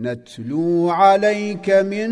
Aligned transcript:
نتلو 0.00 0.90
عليك 0.90 1.70
من 1.70 2.10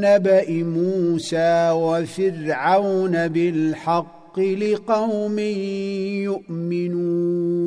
نبأ 0.00 0.50
موسى 0.50 1.70
وفرعون 1.70 3.28
بالحق 3.28 4.40
لقوم 4.40 5.38
يؤمنون. 6.28 7.64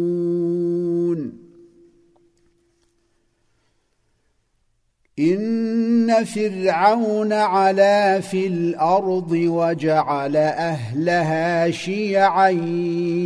ان 5.20 6.24
فرعون 6.26 7.34
علا 7.34 8.20
في 8.20 8.48
الأرض 8.48 9.32
وجعل 9.32 10.38
اهلها 10.38 11.72
شيعا 11.72 12.50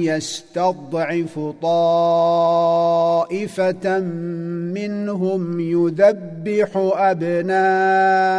يستضعف 0.04 1.40
طائفه 1.62 2.80
منهم 4.74 5.60
يذبح 5.60 6.70
ابناءهم 6.96 8.32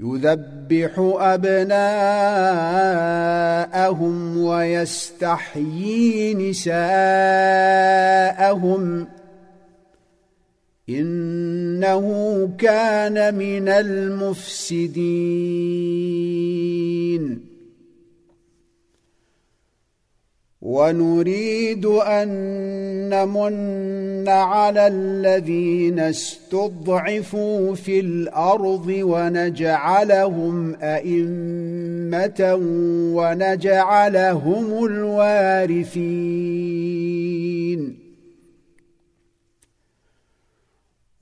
يذبح 0.00 0.90
ابناءهم 1.18 1.76
ويستحيي 4.38 6.34
نساءهم 6.34 6.76
إنه 10.88 12.48
كان 12.58 13.34
من 13.34 13.68
المفسدين. 13.68 14.96
ونريد 20.62 21.86
أن 21.86 22.28
نمن 23.08 24.28
على 24.28 24.86
الذين 24.86 25.98
استضعفوا 25.98 27.74
في 27.74 28.00
الأرض 28.00 28.86
ونجعلهم 28.88 30.74
أئمة 30.82 32.58
ونجعلهم 33.14 34.84
الوارثين. 34.84 36.06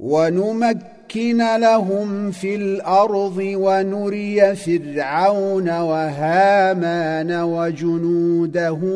ونمكن 0.04 1.56
لهم 1.56 2.30
في 2.30 2.54
الأرض 2.54 3.36
ونري 3.38 4.56
فرعون 4.56 5.68
وهامان 5.70 7.32
وجنودهما 7.32 8.88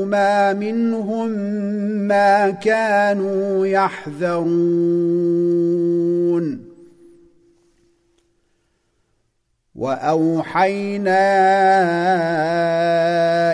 منهم 0.52 1.30
ما 2.08 2.50
كانوا 2.50 3.66
يحذرون. 3.66 4.98
وأوحينا 9.74 11.28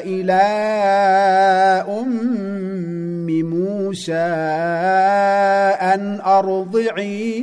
إلى 0.05 0.43
ام 1.89 2.44
موسى 3.95 4.13
ان 5.95 6.21
أرضعيه. 6.21 7.35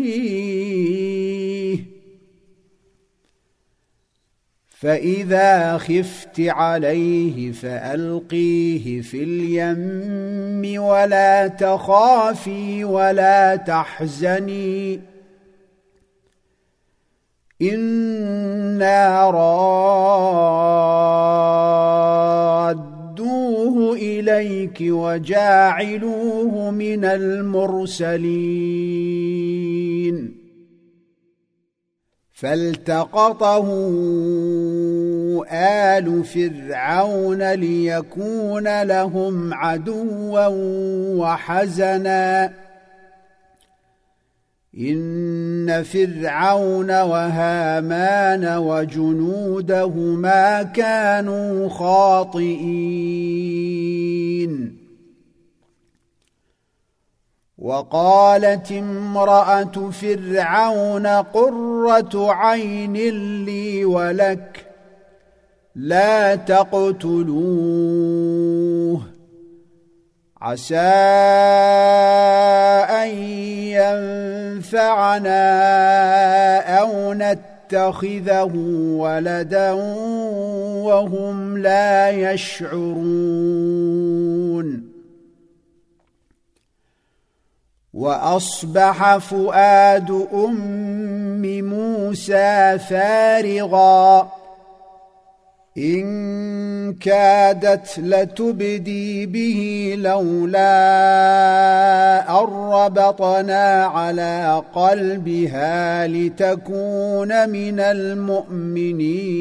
فإذا 4.70 5.78
خفت 5.78 6.40
عليه 6.40 7.52
فألقيه 7.52 9.02
في 9.02 9.24
اليم 9.24 10.84
ولا 10.84 11.48
تخافي 11.48 12.84
ولا 12.84 13.56
تحزني. 13.56 15.02
إنا 17.62 19.30
رادوه 19.32 20.92
إليك 24.42 24.78
وجاعلوه 24.82 26.72
من 26.72 27.06
المرسلين. 27.06 28.22
فالتقطه 32.34 33.68
آل 35.52 36.24
فرعون 36.24 37.54
ليكون 37.54 38.82
لهم 38.82 39.54
عدوا 39.54 40.48
وحزنا. 41.16 42.61
إن 44.80 45.84
فرعون 45.84 47.02
وهامان 47.02 48.58
وجنودهما 48.58 50.64
كانوا 50.64 51.70
خاطئين. 51.70 52.92
وقالت 57.58 58.72
امرأة 58.72 59.90
فرعون 59.92 61.08
قرة 61.08 62.34
عين 62.34 62.94
لي 63.46 63.86
ولك 63.86 64.66
لا 65.76 66.36
تقتلوه 66.36 68.12
عسى 70.42 70.76
أن 72.90 73.10
ينفعنا 74.58 75.40
أو 76.80 77.14
نتخذه 77.14 78.52
ولدا 78.98 79.72
وهم 80.82 81.58
لا 81.58 82.10
يشعرون. 82.10 83.32
وأصبح 87.94 89.18
فؤاد 89.18 90.28
أم 90.34 91.62
موسى 91.62 92.80
فارغا. 92.90 94.41
إن 95.78 96.94
كادت 96.94 98.00
لتبدي 98.00 99.26
به 99.26 99.94
لولا 99.98 100.70
أن 102.40 102.46
ربطنا 102.46 103.84
على 103.86 104.64
قلبها 104.74 106.08
لتكون 106.08 107.50
من 107.50 107.80
المؤمنين. 107.80 109.32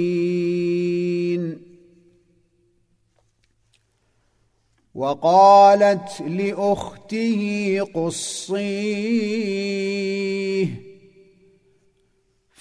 وقالت 4.94 6.20
لأخته 6.20 7.78
قصيه 7.94 9.40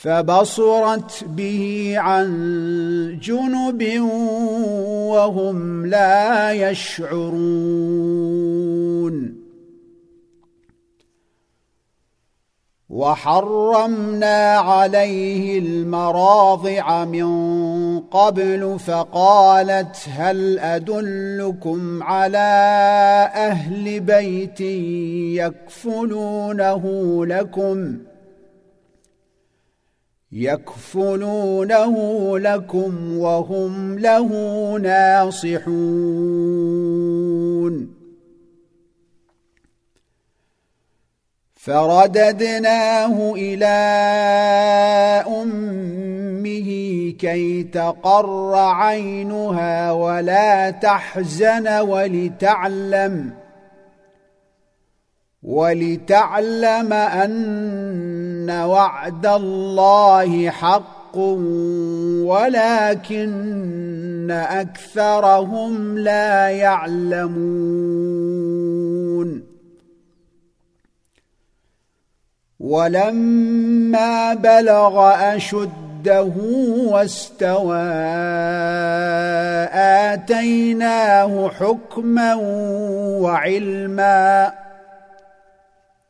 فبصرت 0.01 1.23
به 1.23 1.93
عن 1.97 2.29
جنب 3.21 4.01
وهم 5.11 5.85
لا 5.85 6.51
يشعرون. 6.51 7.49
وحرمنا 12.89 14.57
عليه 14.57 15.59
المراضع 15.59 17.05
من 17.05 17.99
قبل 17.99 18.79
فقالت 18.79 19.97
هل 20.09 20.59
أدلكم 20.59 22.03
على 22.03 22.37
أهل 23.35 23.99
بيت 23.99 24.61
يكفلونه 25.41 26.85
لكم 27.25 27.93
ۖ؟ 27.93 28.08
يكفلونه 30.31 31.95
لكم 32.39 33.17
وهم 33.17 33.99
له 33.99 34.27
ناصحون. 34.81 36.69
فرددناه 41.55 43.33
إلى 43.35 43.65
أمه 45.27 46.69
كي 47.19 47.63
تقر 47.63 48.55
عينها 48.55 49.91
ولا 49.91 50.69
تحزن 50.69 51.67
ولتعلم 51.67 53.33
ولتعلم 55.49 56.93
أن 56.93 58.49
وعد 58.49 59.25
الله 59.25 60.49
حق 60.49 61.17
ولكن 62.25 64.31
أكثرهم 64.31 65.97
لا 65.97 66.49
يعلمون. 66.49 67.39
ولما 72.59 74.33
بلغ 74.33 75.11
أشده 75.35 76.33
واستوى 76.85 77.81
آتيناه 80.13 81.49
حكما 81.49 82.35
وعلما. 83.21 84.68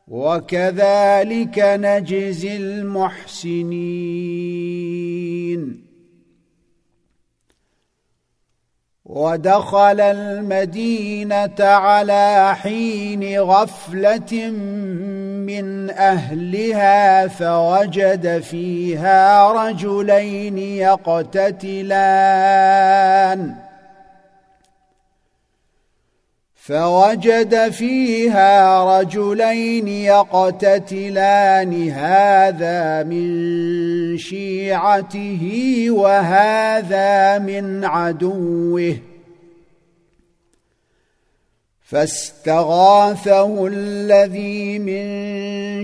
وكذلك 0.10 1.60
نجزي 1.60 2.58
المحسنين. 2.58 4.00
ودخل 9.06 10.00
المدينة 10.00 11.56
على 11.60 12.56
حين 12.56 13.40
غفلة 13.40 14.50
من 15.50 15.90
أهلها 15.90 17.28
فوجد 17.28 18.40
فيها 18.40 19.52
رجلين 19.52 20.58
يقتتلان. 20.58 21.70
فوجد 26.70 27.72
فيها 27.72 29.00
رجلين 29.00 29.88
يقتتلان 29.88 31.90
هذا 31.90 33.04
من 33.04 34.18
شيعته 34.18 35.86
وهذا 35.90 37.40
من 37.40 37.86
عدوه. 37.86 39.09
فاستغاثه 41.90 43.68
الذي 43.68 44.80
من 44.80 45.06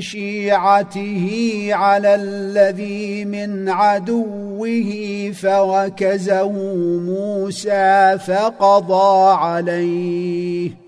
شيعته 0.01 1.29
على 1.71 2.15
الذي 2.15 3.25
من 3.25 3.69
عدوه 3.69 4.91
فوكزه 5.33 6.51
موسى 6.99 8.17
فقضى 8.27 9.35
عليه. 9.37 10.84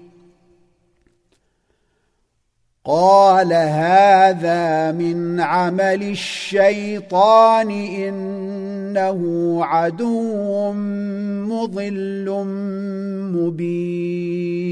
قال 2.89 3.53
هذا 3.53 4.91
من 4.91 5.39
عمل 5.39 6.03
الشيطان 6.03 7.71
إنه 7.71 9.19
عدو 9.65 10.71
مضل 11.51 12.45
مبين. 13.35 14.67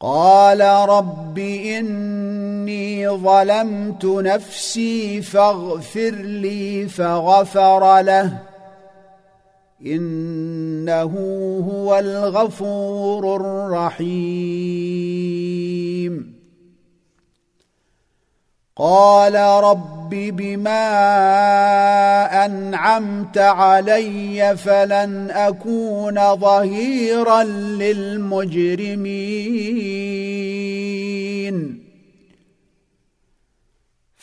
قال 0.00 0.60
رب 0.88 1.38
إني 1.38 3.08
ظلمت 3.08 4.04
نفسي 4.04 5.22
فاغفر 5.22 6.10
لي 6.10 6.88
فغفر 6.88 8.00
له. 8.00 8.55
إنه 9.86 11.12
هو 11.70 11.98
الغفور 11.98 13.36
الرحيم. 13.36 14.76
قال 18.76 19.34
رب 19.34 20.10
بما 20.10 20.86
أنعمت 22.44 23.38
علي 23.38 24.56
فلن 24.56 25.30
أكون 25.30 26.34
ظهيرا 26.34 27.42
للمجرمين. 27.44 28.66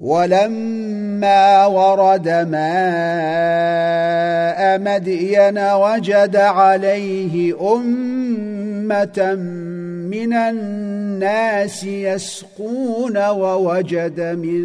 ولما 0.02 1.66
ورد 1.66 2.28
ماء 2.28 2.58
مدين 4.78 5.58
وجد 5.58 6.36
عليه 6.36 7.54
أمة 7.76 9.34
من 10.10 10.32
الناس 10.32 11.84
يسقون 11.84 13.28
ووجد 13.28 14.20
من 14.20 14.64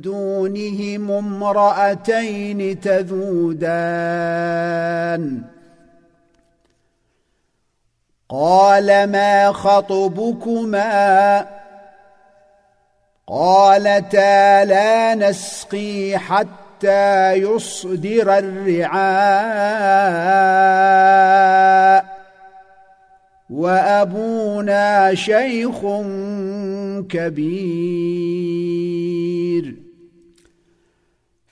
دونهم 0.00 1.10
امرأتين 1.10 2.80
تذودان. 2.80 3.82
قال 8.28 9.06
ما 9.06 9.52
خطبكما؟ 9.52 11.46
قالتا 13.28 14.64
لا 14.64 15.14
نسقي 15.14 16.18
حتى 16.18 17.32
يصدر 17.32 18.38
الرعاء 18.38 19.08
وأبونا 23.50 25.14
شيخ 25.14 25.80
كبير 27.08 28.28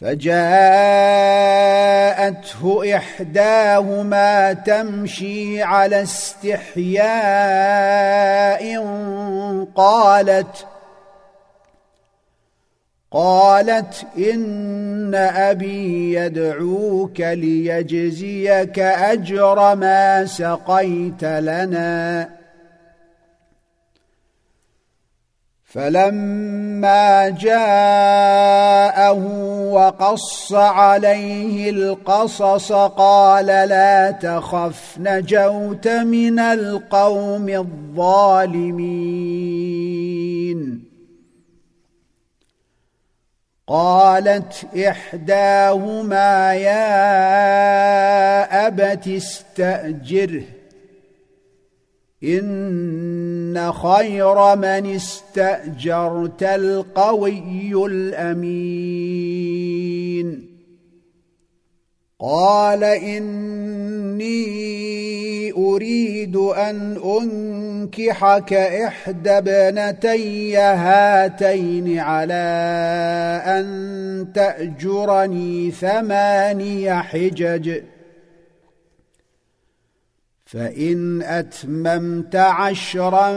فجاءته 0.00 0.46
إحداهما 2.96 4.52
تمشي 4.52 5.62
على 5.62 6.02
استحياء 6.02 7.06
قالت 9.74 10.66
قالت 13.10 14.06
إن 14.18 15.14
أبي 15.14 16.14
يدعوك 16.14 17.20
ليجزيك 17.20 18.78
أجر 18.78 19.74
ما 19.74 20.26
سقيت 20.26 21.24
لنا. 21.24 22.35
فلما 25.66 27.28
جاءه 27.28 29.12
وقص 29.72 30.52
عليه 30.52 31.70
القصص 31.70 32.72
قال 32.72 33.46
لا 33.46 34.10
تخف 34.10 34.96
نجوت 34.98 35.88
من 35.88 36.38
القوم 36.38 37.48
الظالمين. 37.48 38.86
قالت 43.66 44.66
إحداهما 44.88 46.54
يا 46.54 47.06
أبت 48.66 49.08
استأجره. 49.08 50.55
إن 52.24 53.72
خير 53.72 54.56
من 54.56 54.94
استأجرت 54.94 56.42
القوي 56.42 57.86
الأمين. 57.86 59.66
قال 62.20 62.84
إني 62.84 64.46
أريد 65.52 66.36
أن 66.36 67.00
أنكحك 67.04 68.52
إحدى 68.52 69.30
ابنتي 69.30 70.56
هاتين 70.56 71.98
على 71.98 72.34
أن 73.46 74.32
تأجرني 74.34 75.70
ثماني 75.70 77.02
حجج. 77.02 77.82
فإن 80.46 81.22
أتممت 81.22 82.36
عشرا 82.36 83.32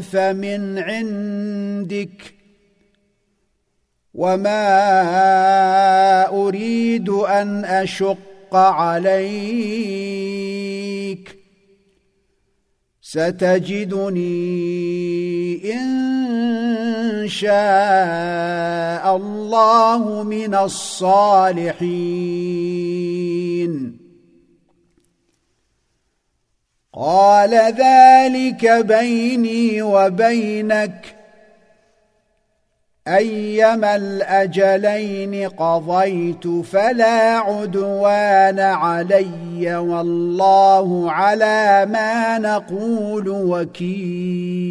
فمن 0.00 0.78
عندك 0.78 2.34
وما 4.14 4.66
أريد 6.26 7.08
أن 7.08 7.64
أشق 7.64 8.54
عليك. 8.54 9.84
ستجدني 13.02 14.22
إن 15.74 17.28
شاء 17.28 19.16
الله 19.16 20.22
من 20.22 20.54
الصالحين. 20.54 21.74
قال 26.96 27.50
ذلك 27.54 28.66
بيني 28.66 29.82
وبينك 29.82 31.16
أيما 33.08 33.96
الأجلين 33.96 35.48
قضيت 35.48 36.46
فلا 36.46 37.38
عدوان 37.38 38.60
علي 38.60 39.76
والله 39.76 41.12
على 41.12 41.86
ما 41.90 42.38
نقول 42.38 43.28
وكيل 43.28 44.64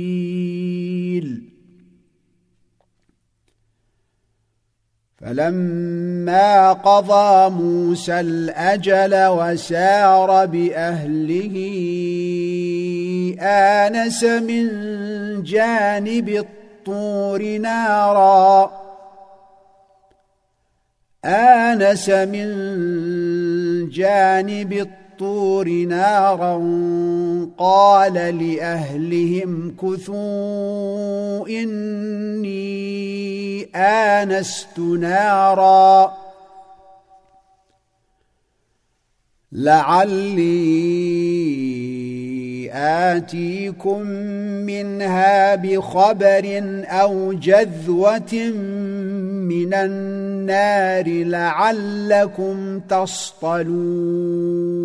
فلما 5.25 6.73
قضى 6.73 7.49
موسى 7.49 8.19
الأجل 8.19 9.25
وسار 9.25 10.45
بأهله 10.45 11.55
آنس 13.41 14.23
من 14.23 14.67
جانب 15.43 16.29
الطور 16.29 17.57
نارا. 17.57 18.71
آنس 21.25 22.09
من 22.09 22.49
جانب 23.89 24.73
الطور 24.73 25.02
الطور 25.23 25.69
نارا 25.69 26.55
قال 27.57 28.13
لأهلهم 28.13 29.75
كثوا 29.81 31.47
إني 31.47 32.83
آنست 33.75 34.79
نارا. 34.79 36.13
لعلي 39.51 40.43
آتيكم 42.73 44.01
منها 44.65 45.55
بخبر 45.55 46.61
أو 46.85 47.33
جذوة 47.33 48.33
من 49.53 49.73
النار 49.73 51.07
لعلكم 51.07 52.79
تصطلون. 52.79 54.82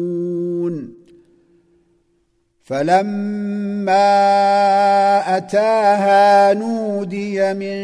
فلما 2.68 3.96
اتاها 5.36 6.54
نودي 6.54 7.54
من 7.54 7.76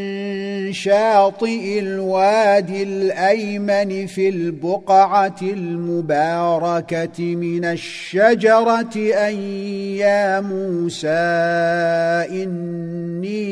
شاطئ 0.73 1.79
الوادي 1.79 2.83
الايمن 2.83 4.07
في 4.07 4.29
البقعه 4.29 5.37
المباركه 5.43 7.35
من 7.35 7.65
الشجره 7.65 8.97
ان 9.29 9.35
يا 9.97 10.41
موسى 10.41 11.09
اني 12.31 13.45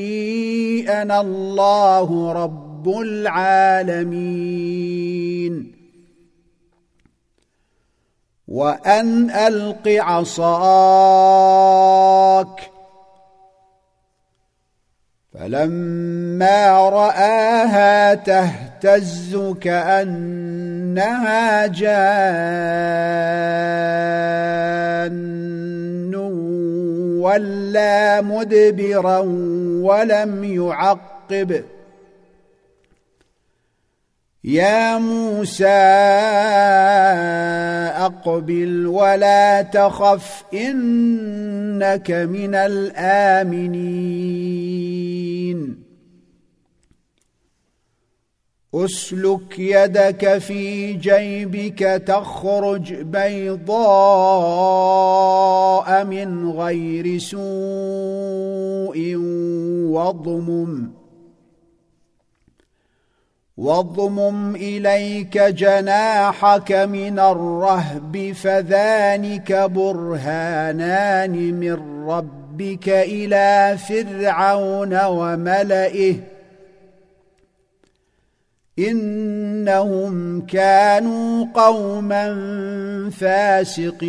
أنا 1.03 1.21
الله 1.21 2.33
رب 2.33 2.89
العالمين. 2.89 4.23
وأن 8.53 9.31
ألق 9.31 9.89
عصاك. 9.89 10.73
فلما 15.35 16.89
رآها 16.89 18.15
تهتز 18.15 19.55
كأنها 19.61 21.67
جان 21.67 21.93
ولا 27.21 28.21
مدبرا 28.21 29.19
ولم 29.83 30.45
يعقب. 30.45 31.65
يا 34.45 34.99
موسى 34.99 35.67
أقبل 37.97 38.87
ولا 38.87 39.63
تخف 39.63 40.45
إنك 40.55 42.11
من 42.11 42.55
الآمنين. 42.55 44.33
أسلك 48.75 49.59
يدك 49.59 50.39
في 50.39 50.93
جيبك 50.93 52.03
تخرج 52.07 52.95
بيضاء 52.95 53.65
من 56.05 56.51
غير 56.51 57.19
سوء 57.19 57.41
واضمم. 59.93 61.02
واضمم 63.63 64.57
اليك 64.57 65.39
جناحك 65.39 66.73
من 66.73 67.19
الرهب 67.19 68.33
فذلك 68.35 69.53
برهانان 69.53 71.55
من 71.55 72.07
ربك 72.09 72.89
إلى 72.89 73.79
فرعون 73.89 75.05
وملئه 75.05 76.17
انهم 78.79 80.47
كانوا 80.47 81.47
قوما 81.55 82.35
فاسقين 83.11 84.03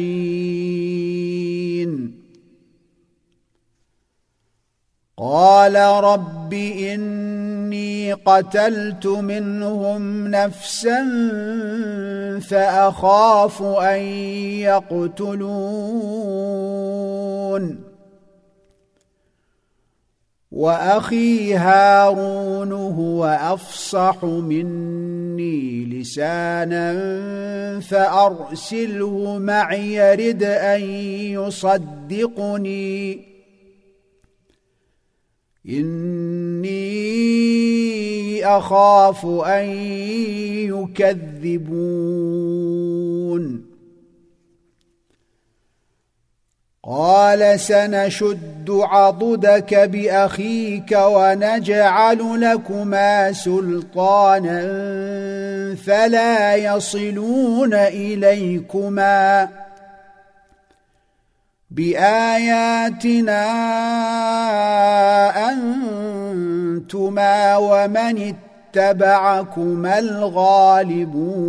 قال 5.23 5.75
رب 6.03 6.53
إني 6.53 8.13
قتلت 8.13 9.07
منهم 9.07 10.27
نفسا 10.27 11.03
فأخاف 12.49 13.61
أن 13.63 13.99
يقتلون. 14.67 15.53
وأخي 20.51 21.55
هارون 21.55 22.71
هو 22.71 23.25
أفصح 23.25 24.23
مني 24.23 25.85
لسانا 25.85 26.93
فأرسله 27.79 29.37
معي 29.37 29.93
يرد 29.93 30.43
أن 30.43 30.81
يصدقني. 31.39 33.32
إني 35.69 37.13
أخاف 38.45 39.25
أن 39.25 39.65
يكذبون. 40.93 42.53
قال 46.85 47.59
سنشد 47.59 48.69
عضدك 48.69 49.75
بأخيك 49.75 50.97
ونجعل 50.97 52.41
لكما 52.41 53.31
سلطانا 53.31 54.61
فلا 55.75 56.55
يصلون 56.55 57.73
إليكما. 57.73 59.62
بآياتنا 61.73 63.45
أنتما 65.49 67.57
ومن 67.57 68.35
اتبعكما 68.75 69.99
الغالبون. 69.99 71.43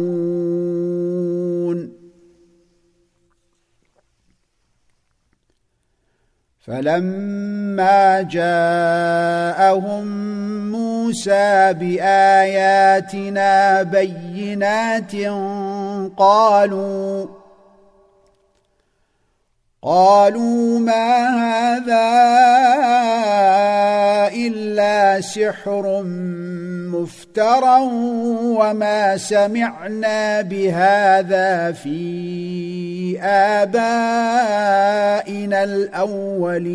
فلما 6.60 8.22
جاءهم 8.22 10.04
موسى 10.72 11.72
بآياتنا 11.72 13.82
بينات 13.82 15.12
قالوا 16.16 17.26
قالوا 19.84 20.78
ما 20.78 21.28
هذا 21.44 22.08
إلا 24.32 25.20
سحر 25.20 26.02
مفترى 26.88 27.80
وما 28.56 29.16
سمعنا 29.16 30.40
بهذا 30.40 31.72
في 31.72 33.20
آبائنا 33.20 33.94
الأولين. 35.64 36.74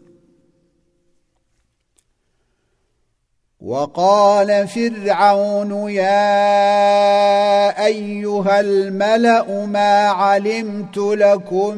وقال 3.61 4.67
فرعون 4.67 5.89
يا 5.89 6.25
أيها 7.85 8.59
الملأ 8.59 9.65
ما 9.65 10.07
علمت 10.07 10.97
لكم 10.97 11.77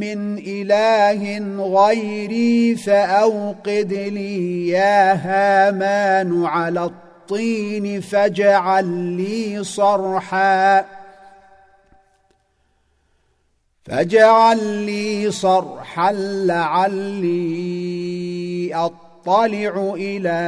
من 0.00 0.38
إله 0.38 1.38
غيري 1.58 2.76
فأوقد 2.76 3.92
لي 3.92 4.68
يا 4.68 5.12
هامان 5.12 6.46
على 6.46 6.84
الطين 6.84 8.00
فاجعل 8.00 8.86
لي 9.16 9.64
صرحا 9.64 10.84
فاجعل 13.84 14.64
لي 14.66 15.30
صرحا 15.30 16.12
لعلي 16.46 17.44
أطلع 18.74 19.03
أطلع 19.26 19.94
إلى 19.96 20.40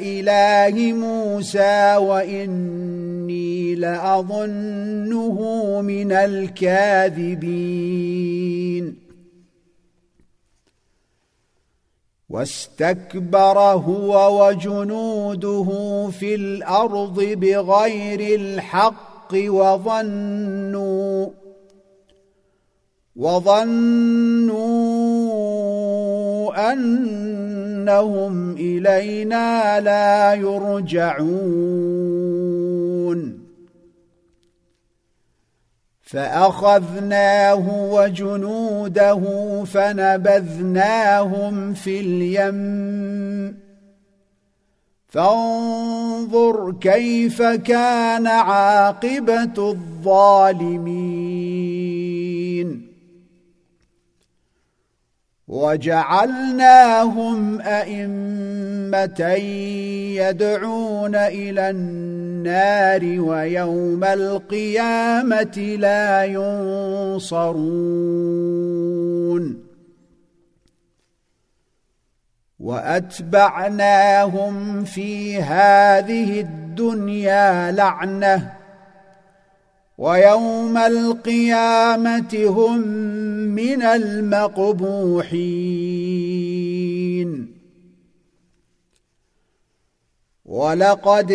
إله 0.00 0.92
موسى 0.92 1.96
وإني 1.96 3.74
لأظنه 3.74 5.38
من 5.82 6.12
الكاذبين. 6.12 7.46
واستكبر 12.28 13.58
هو 13.58 14.46
وجنوده 14.46 15.68
في 16.20 16.34
الأرض 16.34 17.20
بغير 17.20 18.40
الحق 18.40 19.34
وظنوا 19.34 21.26
وظنوا 23.16 24.86
أنهم 26.54 28.52
إلينا 28.52 29.80
لا 29.80 30.34
يرجعون. 30.34 31.76
فأخذناه 36.02 37.88
وجنوده 37.92 39.20
فنبذناهم 39.64 41.14
في 41.74 42.00
اليم. 42.00 43.56
فانظر 45.08 46.72
كيف 46.80 47.42
كان 47.42 48.26
عاقبة 48.26 49.58
الظالمين. 49.58 50.96
وجعلناهم 55.48 57.38
ائمه 57.60 59.20
يدعون 60.16 61.14
إلى 61.14 61.70
النار 61.70 63.20
ويوم 63.20 64.04
القيامة 64.04 65.76
لا 65.78 66.24
ينصرون. 66.24 67.66
وأتبعناهم 72.60 74.14
في 74.84 75.42
هذه 75.42 76.40
الدنيا 76.40 77.72
لعنة 77.72 78.55
ويوم 79.98 80.76
القيامة 80.76 82.44
هم 82.46 82.78
من 83.54 83.82
المقبوحين. 83.82 85.56
ولقد 90.46 91.32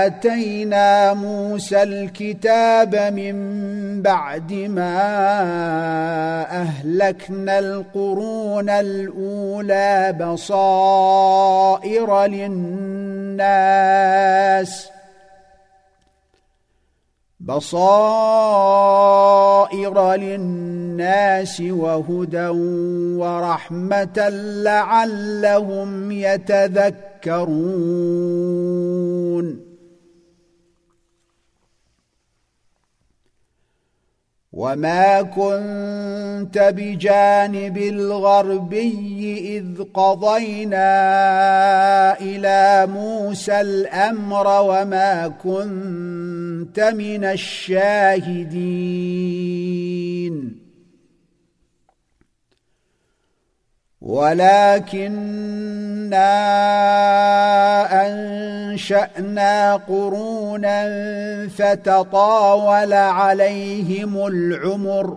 آتينا 0.00 1.14
موسى 1.14 1.82
الكتاب 1.82 2.96
من 2.96 4.02
بعد 4.02 4.52
ما 4.52 5.00
أهلكنا 6.50 7.58
القرون 7.58 8.70
الأولى 8.70 10.16
بصائر 10.20 11.46
للناس 12.26 13.34
بصائر 17.44 18.04
للناس 20.14 21.60
وهدى 21.60 22.48
ورحمة 23.18 24.28
لعلهم 24.64 26.12
يتذكرون. 26.12 27.34
وما 34.54 35.22
كنت 35.22 36.58
بجانب 36.58 37.78
الغربي 37.78 39.56
اذ 39.58 39.82
قضينا 39.94 40.90
إلى 42.20 42.86
موسى 42.92 43.60
الامر 43.60 44.46
وما 44.46 45.32
كنت 45.42 46.80
من 46.80 47.24
الشاهدين 47.24 48.54
ولكنا 54.04 55.14
أنشأنا 58.06 59.76
قرونا 59.76 60.88
فتطاول 61.48 62.92
عليهم 62.92 64.26
العمر 64.26 65.16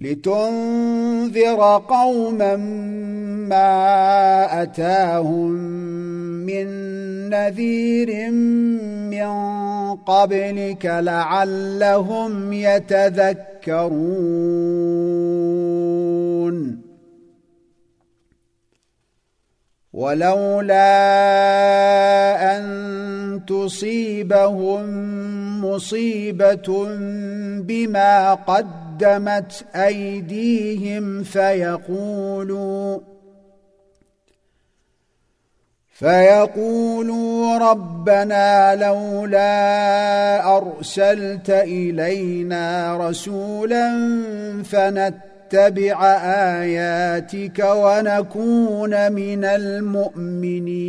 لتنذر 0.00 1.82
قوما 1.88 2.56
ما 3.50 4.62
أتاهم 4.62 5.50
من 6.46 6.66
نذير 7.28 8.30
من 9.10 9.28
قبلك 9.96 10.86
لعلهم 10.86 12.52
يتذكرون. 12.52 14.18
ولولا 19.92 20.86
أن 22.56 22.64
تصيبهم 23.46 24.84
مصيبة 25.64 26.86
بما 27.60 28.34
قدمت 28.34 28.87
أيديهم 29.74 31.22
فيقولوا 31.22 32.98
فيقولوا 35.98 37.58
ربنا 37.58 38.76
لولا 38.76 40.56
أرسلت 40.56 41.50
إلينا 41.50 42.96
رسولا 42.96 43.90
فنتبع 44.64 46.14
آياتك 46.60 47.64
ونكون 47.68 49.12
من 49.12 49.44
المؤمنين. 49.44 50.88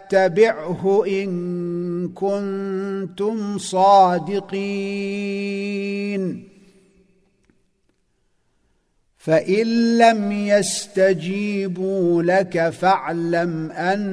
اتبعه 0.13 1.03
إن 1.07 2.09
كنتم 2.09 3.57
صادقين. 3.57 4.51
فإن 9.17 9.97
لم 9.97 10.31
يستجيبوا 10.31 12.23
لك 12.23 12.69
فاعلم 12.69 13.71
أنما 13.71 14.09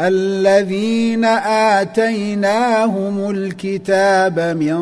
الذين 0.00 1.24
آتيناهم 1.78 3.30
الكتاب 3.30 4.40
من 4.40 4.78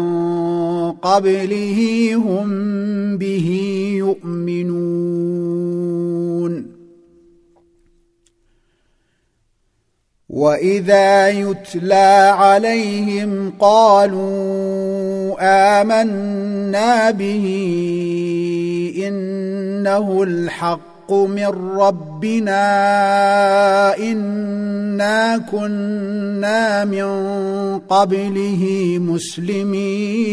قبله 0.92 2.10
هم 2.16 2.48
به 3.18 3.48
يؤمنون. 3.98 5.52
واذا 10.28 11.28
يتلى 11.28 12.32
عليهم 12.34 13.52
قالوا 13.60 15.36
امنا 15.80 17.10
به 17.10 17.46
انه 19.06 20.22
الحق 20.22 20.91
من 21.12 21.76
ربنا 21.78 22.62
إنا 23.98 25.38
كنا 25.38 26.84
من 26.84 27.08
قبله 27.78 28.96
مسلمين. 29.00 30.32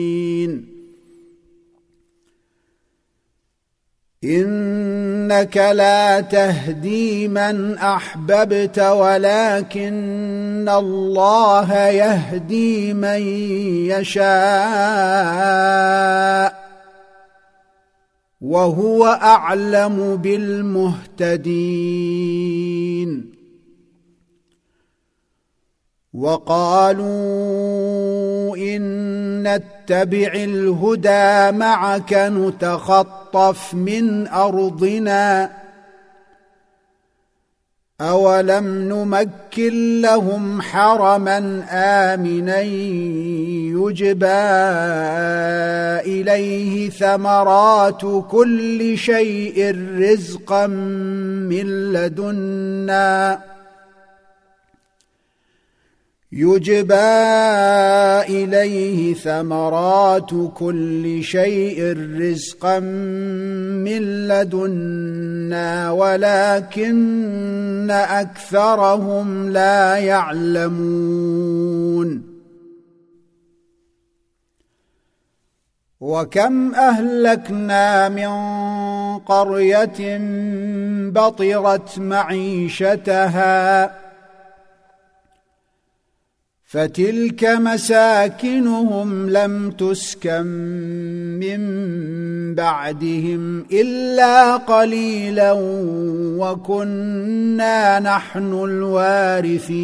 إنك 4.23 5.57
لا 5.57 6.21
تهدي 6.21 7.27
من 7.27 7.77
أحببت 7.77 8.79
ولكن 8.79 10.69
الله 10.69 11.73
يهدي 11.87 12.93
من 12.93 13.21
يشاء 13.89 14.21
وهو 18.41 19.05
أعلم 19.05 20.15
بالمهتدين 20.15 21.51
وقالوا 26.13 27.07
إن 28.57 29.47
نتبع 29.91 30.31
الهدى 30.33 31.57
معك 31.57 32.13
نتخطف 32.13 33.73
من 33.73 34.27
أرضنا. 34.27 35.51
أولم 38.01 38.65
نمكن 38.89 40.01
لهم 40.01 40.61
حرما 40.61 41.63
آمنا 41.71 42.61
يجبى 43.71 44.27
إليه 46.05 46.89
ثمرات 46.89 48.01
كل 48.31 48.97
شيء 48.97 49.75
رزقا 49.97 50.67
من 50.67 51.93
لدنا. 51.93 53.50
يجبى 56.33 56.95
إليه 58.29 59.13
ثمرات 59.13 60.31
كل 60.53 61.23
شيء 61.23 61.97
رزقا 62.19 62.79
من 62.79 64.27
لدنا 64.27 65.91
ولكن 65.91 67.91
أكثرهم 67.91 69.49
لا 69.49 69.97
يعلمون. 69.97 71.41
وكم 76.01 76.75
أهلكنا 76.75 78.09
من 78.09 78.29
قرية 79.19 80.17
بطرت 81.11 81.99
معيشتها 81.99 83.91
فتلك 86.71 87.43
مساكنهم 87.43 89.29
لم 89.29 89.71
تسكن 89.71 90.45
من 91.39 91.61
بعدهم 92.55 93.59
إلا 93.71 94.57
قليلا 94.57 95.51
وكنا 96.39 97.99
نحن 97.99 98.53
الوارثين. 98.53 99.81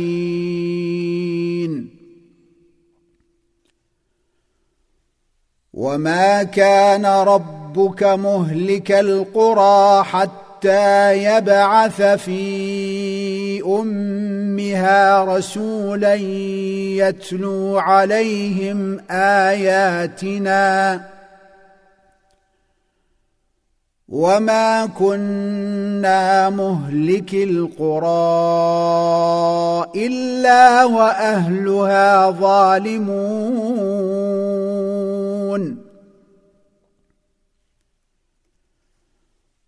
وما 5.73 6.43
كان 6.43 7.05
ربك 7.05 8.03
مهلك 8.03 8.91
القرى 8.91 10.03
حتى 10.03 10.46
حتى 10.57 11.23
يبعث 11.23 12.01
في 12.01 13.63
أمها 13.65 15.23
رسولا 15.23 16.13
يتلو 16.13 17.77
عليهم 17.77 18.99
آياتنا. 19.11 21.01
وما 24.09 24.85
كنا 24.85 26.49
مهلك 26.49 27.33
القرى 27.33 28.07
الا 29.95 30.83
واهلها 30.83 32.31
ظالمون. 32.31 33.07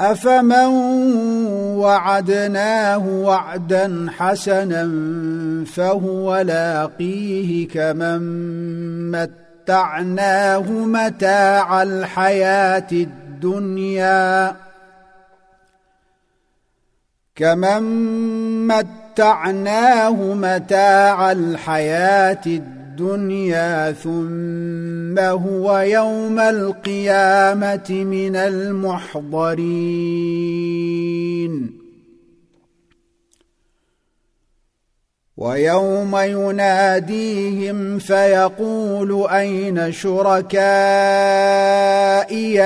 أفمن 0.00 0.66
وعدناه 1.76 3.08
وعدا 3.08 4.06
حسنا 4.18 4.84
فهو 5.66 6.36
لاقيه 6.36 7.68
كمن 7.68 8.20
متعناه 9.10 10.70
متاع 10.70 11.82
الحياة 11.82 12.86
الدنيا 12.92 14.56
كمن 17.36 17.82
متعناه 18.66 20.34
متاع 20.34 21.32
الحياة 21.32 22.40
الدنيا 22.46 22.83
ثم 23.92 25.18
هو 25.18 25.78
يوم 25.78 26.38
القيامة 26.38 27.90
من 27.90 28.36
المحضرين. 28.36 29.94
ويوم 35.36 36.16
يناديهم 36.16 37.98
فيقول 37.98 39.26
أين 39.30 39.92
شركائي 39.92 40.58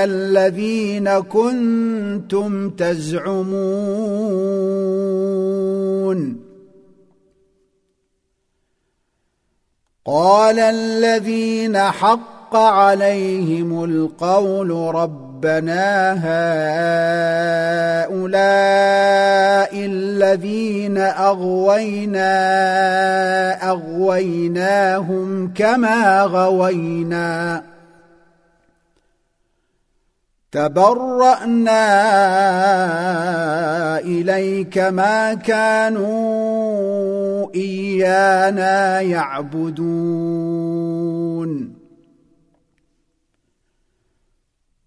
الذين 0.03 1.09
كنتم 1.09 2.69
تزعمون؟ 2.69 3.29
قال 10.09 10.59
الذين 10.59 11.77
حق 11.77 12.55
عليهم 12.55 13.83
القول 13.83 14.95
ربنا 14.95 16.13
هؤلاء 18.09 18.49
الذين 19.85 20.97
أغوينا 20.97 22.31
أغويناهم 23.69 25.53
كما 25.55 26.21
غوينا. 26.21 27.63
تبرأنا 30.51 31.89
إليك 33.99 34.77
ما 34.77 35.33
كانوا 35.33 37.18
إيانا 37.55 39.01
يعبدون. 39.01 40.29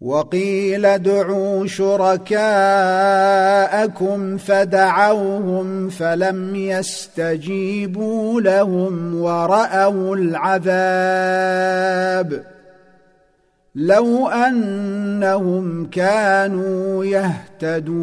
وقيل 0.01 0.87
ادعوا 0.87 1.66
شركاءكم 1.66 2.37
فدعوهم 4.37 5.88
فلم 5.88 6.57
يستجيبوا 6.57 8.40
لهم 8.40 9.20
ورأوا 9.20 10.16
العذاب. 10.16 11.72
لو 13.75 14.29
أنهم 14.29 15.87
كانوا 15.87 17.05
يهتدون. 17.05 18.03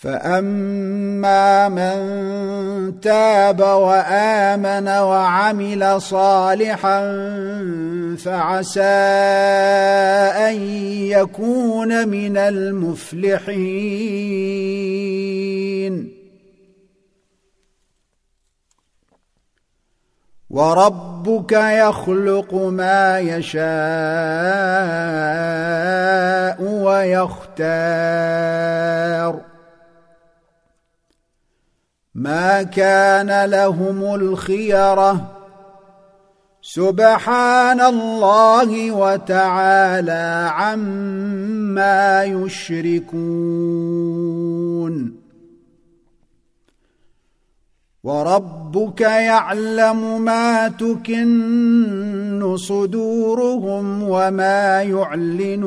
فاما 0.00 1.68
من 1.68 3.00
تاب 3.00 3.60
وامن 3.60 4.88
وعمل 4.88 6.00
صالحا 6.02 7.00
فعسى 8.18 8.82
ان 10.48 10.54
يكون 11.10 12.08
من 12.08 12.36
المفلحين 12.36 13.56
وربك 20.50 21.52
يخلق 21.52 22.54
ما 22.54 23.18
يشاء 23.20 23.66
ويختار 26.62 28.16
ما 32.16 32.62
كان 32.62 33.44
لهم 33.44 34.14
الخيرة. 34.14 35.32
سبحان 36.62 37.80
الله 37.80 38.90
وتعالى 38.90 40.50
عما 40.52 42.24
يشركون. 42.24 43.16
وربك 48.04 49.00
يعلم 49.00 50.24
ما 50.24 50.68
تكن 50.68 52.56
صدورهم 52.56 54.02
وما 54.02 54.82
يعلنون. 54.82 55.66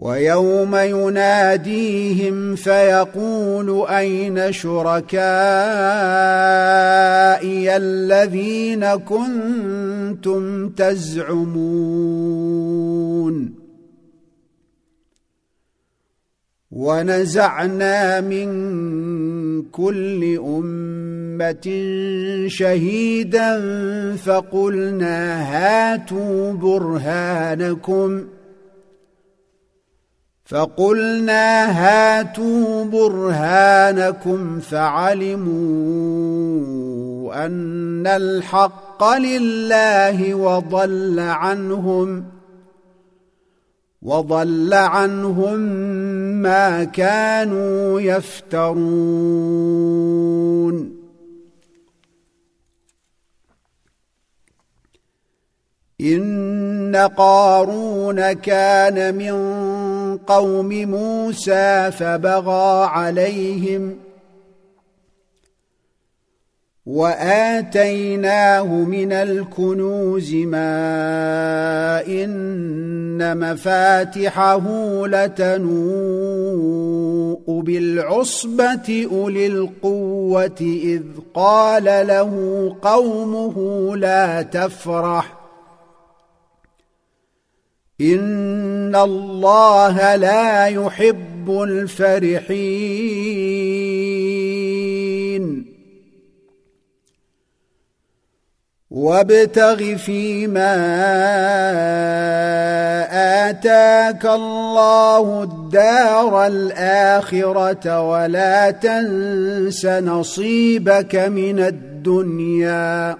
ويوم 0.00 0.76
يناديهم 0.76 2.54
فيقول 2.54 3.86
أين 3.88 4.52
شركائي 4.52 5.16
الذين 7.76 8.86
كنتم 8.86 10.68
تزعمون؟ 10.68 12.00
ونزعنا 16.70 18.20
من 18.20 18.48
كل 19.62 20.38
أمة 20.38 21.66
شهيدا 22.46 23.60
فقلنا 24.16 25.42
هاتوا 25.42 26.52
برهانكم 26.52 28.24
فقلنا 30.50 31.70
هاتوا 31.70 32.84
برهانكم 32.84 34.60
فعلموا 34.60 35.50
أن 37.46 38.06
الحق 38.06 39.16
لله 39.18 40.34
وضل 40.34 41.20
عنهم 41.20 42.24
وضل 44.02 44.74
عنهم 44.74 45.60
ما 46.42 46.84
كانوا 46.84 48.00
يفترون 48.00 48.80
إن 56.00 57.08
قارون 57.16 58.32
كان 58.32 59.14
من 59.14 59.36
قوم 60.16 60.68
موسى 60.68 61.90
فبغى 61.90 62.84
عليهم 62.84 63.96
وآتيناه 66.86 68.64
من 68.64 69.12
الكنوز 69.12 70.34
ما 70.34 70.70
إن 72.06 73.38
مفاتحه 73.38 74.62
لتنوء 75.06 76.40
بالعصبة 77.60 79.08
أولي 79.12 79.46
القوة 79.46 80.60
إذ 80.60 81.02
قال 81.34 81.84
له 81.84 82.32
قومه 82.82 83.56
لا 83.96 84.42
تفرح 84.42 85.39
ان 88.00 88.96
الله 88.96 90.16
لا 90.16 90.66
يحب 90.66 91.50
الفرحين 91.50 93.00
وابتغ 98.90 99.96
فيما 99.96 100.76
اتاك 103.50 104.26
الله 104.26 105.42
الدار 105.42 106.46
الاخره 106.46 108.00
ولا 108.10 108.70
تنس 108.70 109.86
نصيبك 109.86 111.16
من 111.16 111.60
الدنيا 111.60 113.16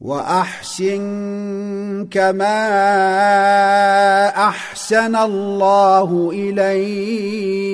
وأحسن 0.00 2.06
كما 2.10 2.58
أحسن 4.28 5.16
الله 5.16 6.30
إليك. 6.32 7.66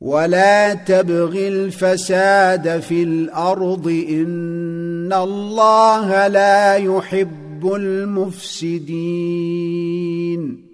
ولا 0.00 0.74
تبغ 0.74 1.32
الفساد 1.32 2.80
في 2.80 3.02
الأرض 3.02 3.88
إن 3.88 5.12
الله 5.12 6.28
لا 6.28 6.74
يحب 6.74 7.74
المفسدين. 7.74 10.73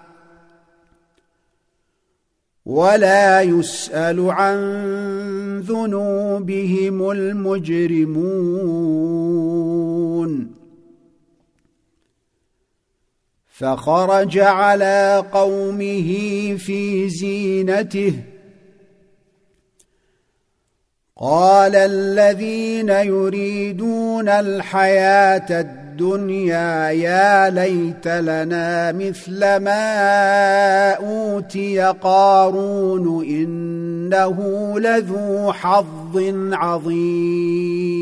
ولا 2.65 3.41
يسأل 3.41 4.31
عن 4.31 4.59
ذنوبهم 5.59 7.11
المجرمون. 7.11 8.61
فخرج 13.47 14.37
على 14.39 15.25
قومه 15.31 16.11
في 16.57 17.09
زينته. 17.09 18.13
قال 21.17 21.75
الذين 21.75 22.89
يريدون 22.89 24.29
الحياة 24.29 25.59
الدنيا 25.59 25.80
الدنيا 26.01 26.89
يا 26.89 27.49
ليت 27.49 28.07
لنا 28.07 28.91
مثل 28.91 29.39
ما 29.39 30.91
أوتي 30.93 31.81
قارون 31.81 33.25
إنه 33.25 34.39
لذو 34.79 35.51
حظ 35.53 36.17
عظيم. 36.53 38.01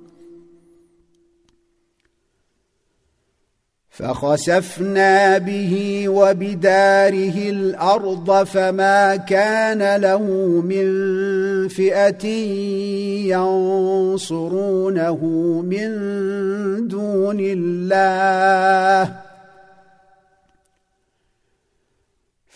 فخسفنا 4.01 5.37
به 5.37 6.05
وبداره 6.09 7.49
الأرض 7.49 8.43
فما 8.43 9.15
كان 9.15 10.01
له 10.01 10.21
من 10.61 10.87
فئة 11.67 12.27
ينصرونه 14.17 15.25
من 15.65 15.89
دون 16.87 17.37
الله 17.39 19.30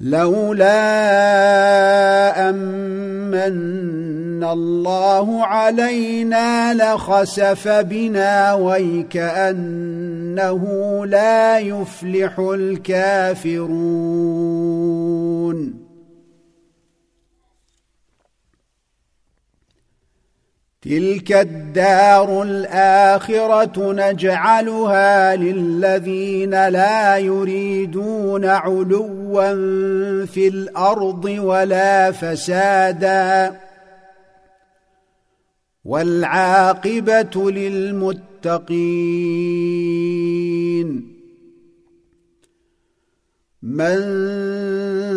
لولا 0.00 0.70
أمن 2.50 4.44
الله 4.44 5.44
علينا 5.44 6.74
لخسف 6.74 7.68
بنا 7.68 8.54
ويكأنه 8.54 9.56
لا 11.06 11.58
يفلح 11.58 12.38
الكافرون. 12.38 13.80
تلك 20.82 21.32
الدار 21.32 22.42
الآخرة 22.42 23.92
نجعلها 23.92 25.36
للذين 25.36 26.68
لا 26.68 27.18
يريدون 27.18 28.44
علوا 28.44 29.54
في 30.26 30.48
الأرض 30.48 31.24
ولا 31.24 32.12
فسادا. 32.12 33.60
والعاقبة 35.84 37.50
للمتقين. 37.50 38.90
من 43.62 44.00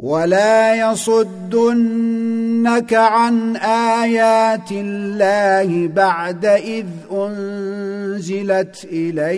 ولا 0.00 0.90
يصدنك 0.90 2.94
عن 2.94 3.56
آيات 3.56 4.72
الله 4.72 5.86
بعد 5.86 6.46
إذ 6.46 6.86
أنزلت 7.12 8.88
إليك. 8.92 9.30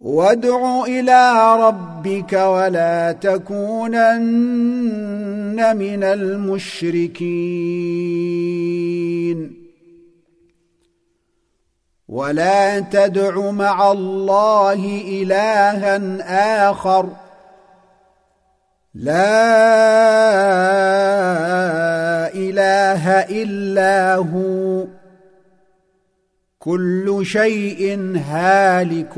وادع 0.00 0.84
إلى 0.84 1.56
ربك 1.56 2.32
ولا 2.32 3.12
تكونن 3.12 4.16
من 5.76 6.04
المشركين. 6.04 7.22
ولا 12.12 12.80
تدع 12.80 13.50
مع 13.50 13.92
الله 13.92 15.02
إلها 15.08 16.00
آخر. 16.70 17.08
لا 18.94 19.12
إله 22.34 23.08
إلا 23.08 24.14
هو. 24.14 24.86
كل 26.58 27.20
شيء 27.22 28.12
هالك 28.16 29.16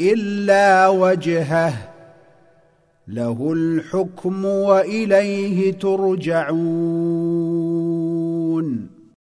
إلا 0.00 0.88
وجهه. 0.88 1.72
له 3.08 3.52
الحكم 3.52 4.44
وإليه 4.44 5.72
ترجعون. 5.72 7.85